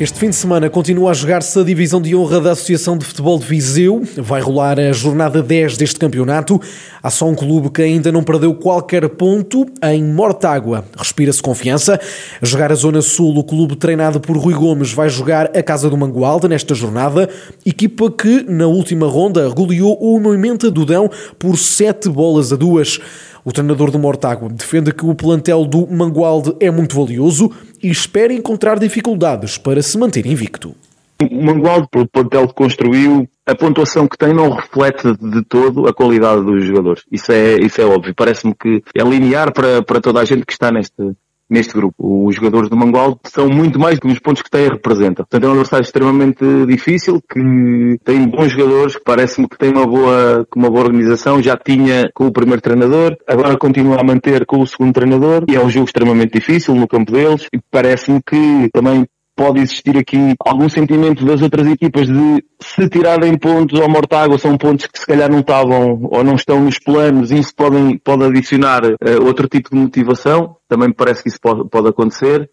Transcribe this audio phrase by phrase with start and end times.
[0.00, 3.38] Este fim de semana continua a jogar-se a divisão de honra da Associação de Futebol
[3.38, 4.02] de Viseu.
[4.16, 6.58] Vai rolar a jornada 10 deste campeonato.
[7.02, 10.86] Há só um clube que ainda não perdeu qualquer ponto em Mortágua.
[10.96, 12.00] Respira-se confiança.
[12.40, 15.90] A jogar a Zona Sul, o clube treinado por Rui Gomes vai jogar a Casa
[15.90, 17.28] do Mangualda nesta jornada.
[17.66, 23.00] Equipa que, na última ronda, goleou o Moimenta do Dão por 7 bolas a 2.
[23.44, 27.50] O treinador do Mortágua defende que o plantel do Mangualde é muito valioso
[27.82, 30.74] e espera encontrar dificuldades para se manter invicto.
[31.20, 35.92] O Mangualde, pelo plantel que construiu, a pontuação que tem não reflete de todo a
[35.92, 37.04] qualidade dos jogadores.
[37.12, 38.14] Isso é, isso é óbvio.
[38.14, 41.14] Parece-me que é linear para, para toda a gente que está neste,
[41.50, 42.26] neste grupo.
[42.26, 45.24] Os jogadores do Mangual são muito mais do que os pontos que têm representa.
[45.24, 49.86] Portanto, é um adversário extremamente difícil, que tem bons jogadores, que parece-me que tem uma
[49.86, 54.60] boa, uma boa organização, já tinha com o primeiro treinador, agora continua a manter com
[54.60, 58.68] o segundo treinador, e é um jogo extremamente difícil no campo deles, e parece-me que
[58.72, 59.06] também
[59.40, 64.58] pode existir aqui algum sentimento das outras equipas de se tirarem pontos ao Mortágua, são
[64.58, 68.84] pontos que se calhar não estavam ou não estão nos planos, isso pode, pode adicionar
[68.84, 72.50] uh, outro tipo de motivação, também me parece que isso pode, pode acontecer,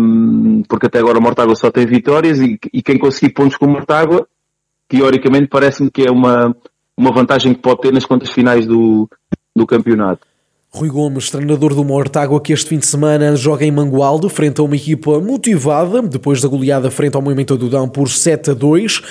[0.00, 3.66] um, porque até agora o Mortágua só tem vitórias e, e quem conseguir pontos com
[3.66, 4.26] o Mortágua,
[4.88, 6.56] teoricamente parece-me que é uma,
[6.96, 9.06] uma vantagem que pode ter nas contas finais do,
[9.54, 10.26] do campeonato.
[10.74, 14.64] Rui Gomes, treinador do Mortágua, que este fim de semana joga em Mangualdo, frente a
[14.64, 19.02] uma equipa motivada, depois da goleada frente ao Movimento do Dão por 7 a 2.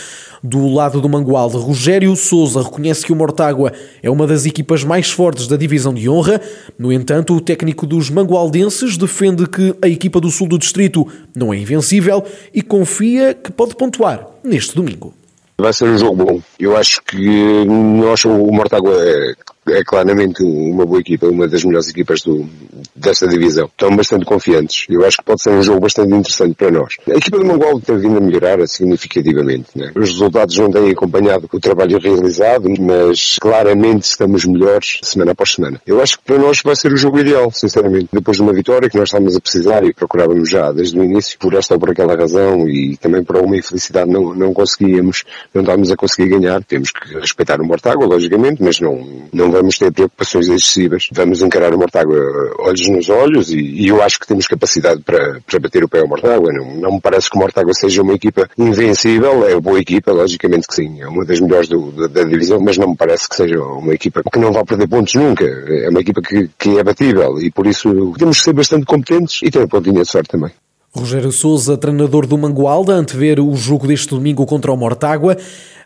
[0.42, 5.12] Do lado do Mangualde, Rogério Souza reconhece que o Mortágua é uma das equipas mais
[5.12, 6.42] fortes da divisão de honra.
[6.80, 11.54] No entanto, o técnico dos mangualdenses defende que a equipa do sul do distrito não
[11.54, 15.14] é invencível e confia que pode pontuar neste domingo.
[15.60, 16.42] Vai ser um jogo bom.
[16.60, 19.36] Eu acho que nós, o Mortágua é
[19.68, 22.48] é claramente uma boa equipa, uma das melhores equipas do,
[22.96, 23.66] desta divisão.
[23.66, 24.86] Estão bastante confiantes.
[24.90, 26.96] Eu acho que pode ser um jogo bastante interessante para nós.
[27.08, 29.70] A equipa do Mongol tem vindo a melhorar significativamente.
[29.76, 29.92] Né?
[29.96, 35.82] Os resultados não têm acompanhado o trabalho realizado, mas claramente estamos melhores semana após semana.
[35.86, 38.10] Eu acho que para nós vai ser o jogo ideal, sinceramente.
[38.12, 41.38] Depois de uma vitória que nós estávamos a precisar e procurávamos já desde o início,
[41.38, 45.24] por esta ou por aquela razão e também por alguma infelicidade não, não conseguíamos,
[45.54, 46.64] não estávamos a conseguir ganhar.
[46.64, 51.08] Temos que respeitar o Mortágua, logicamente, mas não, não vamos ter preocupações excessivas.
[51.12, 52.18] Vamos encarar o Mortágua
[52.60, 56.00] olhos nos olhos e, e, eu acho que temos capacidade para, para bater o pé
[56.00, 56.52] ao Mortágua.
[56.52, 59.48] Não, não me parece que o Mortágua seja uma equipa invencível.
[59.48, 61.02] É uma boa equipa, logicamente que sim.
[61.02, 63.94] É uma das melhores do, da, da, divisão, mas não me parece que seja uma
[63.94, 65.46] equipa que não vai perder pontos nunca.
[65.46, 69.42] É uma equipa que, que é batível e por isso temos que ser bastante competentes
[69.44, 70.52] e ter um pontinho de sorte também.
[70.94, 75.38] Rogério Souza, treinador do Mangualda, antever o jogo deste domingo contra o Mortágua.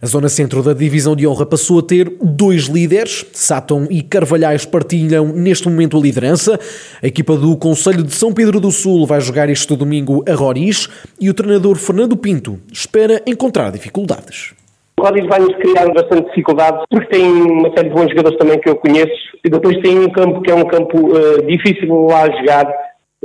[0.02, 3.24] A zona centro da divisão de honra passou a ter dois líderes.
[3.32, 6.60] Sátão e Carvalhais partilham neste momento a liderança.
[7.04, 10.90] A equipa do Conselho de São Pedro do Sul vai jogar este domingo a Roriz
[11.22, 14.56] e o treinador Fernando Pinto espera encontrar dificuldades.
[15.00, 18.70] O Roriz vai-nos criar bastante dificuldades porque tem uma série de bons jogadores também que
[18.70, 19.14] eu conheço
[19.44, 22.66] e depois tem um campo que é um campo uh, difícil lá jogar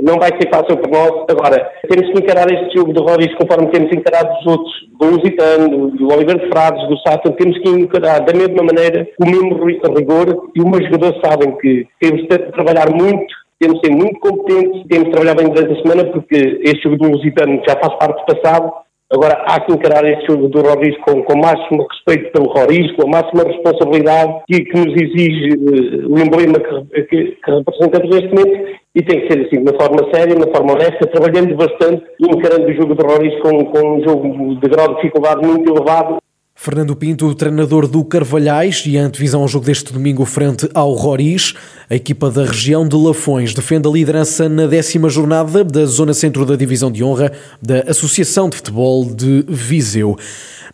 [0.01, 1.25] não vai ser fácil para nós.
[1.29, 5.91] Agora, temos que encarar este jogo de Roriz conforme temos encarado os outros, do Lusitano,
[5.91, 9.65] do Oliver de Frades, do Sato, temos que encarar da mesma maneira, com o mesmo
[9.65, 14.19] rigor, e os meus jogadores sabem que temos de trabalhar muito, temos de ser muito
[14.19, 17.95] competentes, temos de trabalhar bem durante a semana, porque este jogo do Lusitano já faz
[17.97, 18.71] parte do passado,
[19.11, 23.03] Agora, há que encarar este jogo do Roriz com, com máximo respeito pelo Roriz, com
[23.03, 28.33] a máxima responsabilidade que, que nos exige uh, o emblema que, que, que, representamos neste
[28.33, 31.55] momento e tem que ser assim, de uma forma séria, de uma forma honesta, trabalhando
[31.55, 35.71] bastante e encarando o jogo Roriz com, com um jogo de grau de dificuldade muito
[35.71, 36.17] elevado
[36.63, 41.55] Fernando Pinto, treinador do Carvalhais e a antevisão ao jogo deste domingo frente ao Roriz.
[41.89, 46.45] A equipa da região de Lafões defende a liderança na décima jornada da Zona Centro
[46.45, 50.15] da Divisão de Honra da Associação de Futebol de Viseu.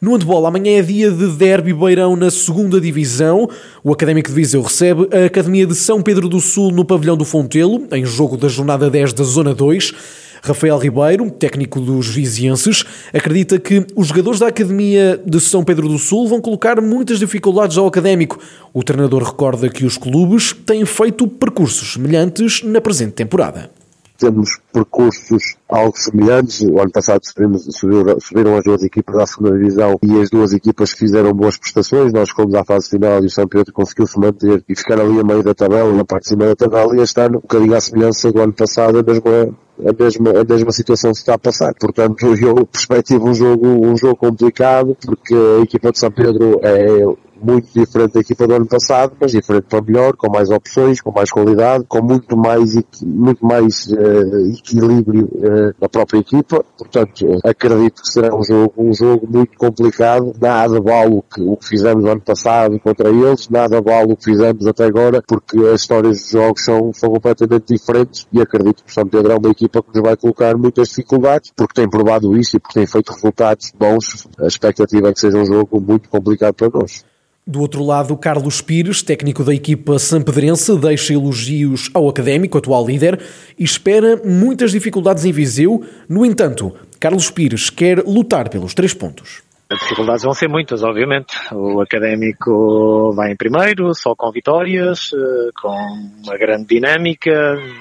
[0.02, 3.50] No handball, amanhã é dia de derby Beirão na segunda divisão.
[3.82, 7.24] O Académico de Viseu recebe a Academia de São Pedro do Sul no pavilhão do
[7.24, 9.94] Fontelo, em jogo da jornada 10 da Zona 2.
[10.42, 15.98] Rafael Ribeiro, técnico dos vizienses, acredita que os jogadores da Academia de São Pedro do
[15.98, 18.40] Sul vão colocar muitas dificuldades ao académico.
[18.74, 23.70] O treinador recorda que os clubes têm feito percursos semelhantes na presente temporada
[24.18, 26.62] temos percursos algo semelhantes.
[26.62, 30.92] O ano passado subiram, subiram as duas equipas à segunda divisão e as duas equipas
[30.92, 32.12] fizeram boas prestações.
[32.14, 35.20] Nós fomos à fase final e o São Pedro conseguiu se manter e ficar ali
[35.20, 36.96] a meio da tabela, na parte de cima da tabela.
[36.96, 40.44] E este ano, um bocadinho à semelhança do ano passado, a mesma, a mesma, a
[40.44, 41.74] mesma situação se está a passar.
[41.80, 47.27] Portanto, eu perspectivo um jogo, um jogo complicado, porque a equipa de São Pedro é
[47.42, 51.12] muito diferente da equipa do ano passado, mas diferente para melhor, com mais opções, com
[51.12, 52.74] mais qualidade, com muito mais,
[53.04, 56.64] muito mais uh, equilíbrio uh, na própria equipa.
[56.78, 60.34] Portanto, acredito que será um jogo, um jogo muito complicado.
[60.40, 64.18] Nada vale o que, o que fizemos no ano passado contra eles, nada vale o
[64.18, 68.84] que fizemos até agora, porque as histórias dos jogos são, são completamente diferentes e acredito
[68.84, 71.90] que o São Pedro é uma equipa que nos vai colocar muitas dificuldades, porque tem
[71.90, 74.28] provado isso e porque tem feito resultados bons.
[74.40, 77.06] A expectativa é que seja um jogo muito complicado para nós.
[77.50, 83.22] Do outro lado, Carlos Pires, técnico da equipa sampedrense, deixa elogios ao académico, atual líder,
[83.58, 85.82] e espera muitas dificuldades em Viseu.
[86.10, 89.47] No entanto, Carlos Pires quer lutar pelos três pontos.
[89.70, 91.36] As dificuldades vão ser muitas, obviamente.
[91.52, 95.76] O académico vai em primeiro, só com vitórias, eh, com
[96.24, 97.32] uma grande dinâmica,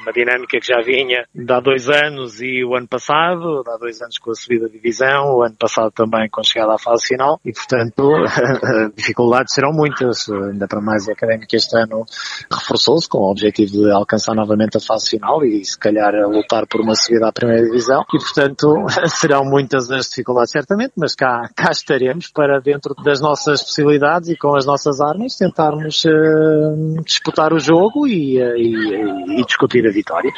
[0.02, 4.02] uma dinâmica que já vinha de há dois anos e o ano passado, há dois
[4.02, 7.06] anos com a subida de divisão, o ano passado também com a chegada à fase
[7.06, 8.10] final, e portanto,
[8.96, 10.28] dificuldades serão muitas.
[10.28, 12.04] Ainda para mais o académico este ano
[12.52, 16.80] reforçou-se com o objetivo de alcançar novamente a fase final e se calhar lutar por
[16.80, 21.75] uma subida à primeira divisão, e portanto, serão muitas as dificuldades certamente, mas cá, cá
[21.78, 27.58] estaremos para, dentro das nossas possibilidades e com as nossas armas, tentarmos uh, disputar o
[27.58, 30.32] jogo e, uh, e, e discutir a vitória.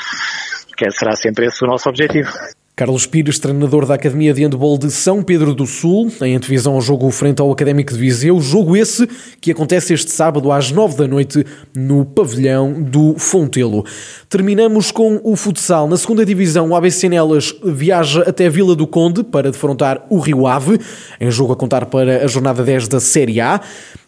[0.77, 2.31] Que será sempre esse o nosso objetivo.
[2.79, 6.81] Carlos Pires, treinador da Academia de Handball de São Pedro do Sul, em antevisão ao
[6.81, 9.05] jogo frente ao Académico de Viseu, jogo esse
[9.41, 11.45] que acontece este sábado às nove da noite
[11.75, 13.85] no pavilhão do Fontelo.
[14.29, 15.89] Terminamos com o futsal.
[15.89, 20.47] Na segunda divisão, o ABC Nelas viaja até Vila do Conde para defrontar o Rio
[20.47, 20.79] Ave,
[21.21, 23.61] em jogo a contar para a jornada 10 da Série A.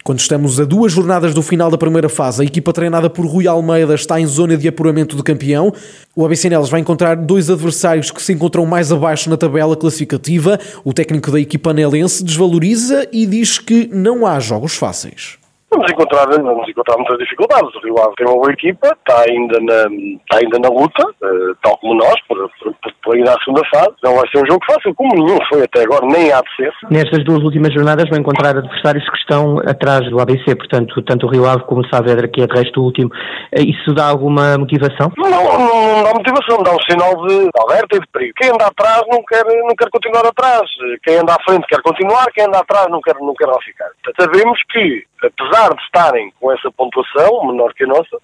[0.03, 3.47] Quando estamos a duas jornadas do final da primeira fase, a equipa treinada por Rui
[3.47, 5.73] Almeida está em zona de apuramento do campeão.
[6.17, 10.59] O ABC Nelas vai encontrar dois adversários que se encontram mais abaixo na tabela classificativa.
[10.85, 15.39] O técnico da equipa anelense desvaloriza e diz que não há jogos fáceis.
[15.71, 17.73] Vamos encontrar, vamos encontrar muitas dificuldades.
[17.77, 21.55] O Rio Ave tem uma boa equipa, está ainda na, está ainda na luta, uh,
[21.63, 23.91] tal como nós, por, por, por, por ir à segunda fase.
[24.03, 26.73] Não vai ser um jogo fácil, como nenhum foi até agora, nem há de ser.
[26.91, 31.31] Nestas duas últimas jornadas vai encontrar adversários que estão atrás do ABC, portanto, tanto o
[31.31, 33.11] Rio Ave como o Saavedra, que é de resto o último.
[33.53, 35.13] Eh, isso dá alguma motivação?
[35.17, 38.35] Não, não, não dá motivação, dá um sinal de, de alerta e de perigo.
[38.37, 40.63] Quem anda atrás não quer, não quer continuar atrás.
[41.03, 43.89] Quem anda à frente quer continuar, quem anda atrás não quer, não quer lá ficar.
[44.03, 48.17] Portanto, sabemos que apesar de estarem com essa pontuação, menor que a nossa,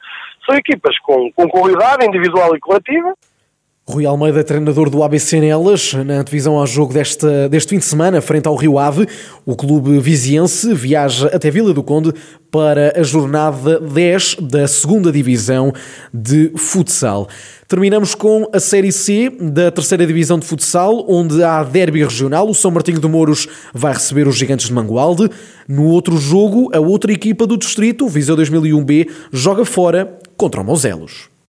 [0.44, 3.14] são equipas com, com qualidade individual e coletiva.
[3.88, 8.20] Rui Almeida, treinador do ABC Nelas, na antevisão ao jogo desta, deste fim de semana,
[8.20, 9.06] frente ao Rio Ave,
[9.44, 12.12] o clube viziense viaja até Vila do Conde
[12.50, 15.72] para a jornada 10 da segunda divisão
[16.12, 17.28] de futsal.
[17.68, 22.48] Terminamos com a Série C da terceira divisão de futsal, onde há derby regional.
[22.48, 25.30] O São Martinho de Mouros vai receber os Gigantes de Mangualde.
[25.68, 30.64] No outro jogo, a outra equipa do distrito, o Viseu 2001B, joga fora contra o
[30.64, 31.35] Moselos.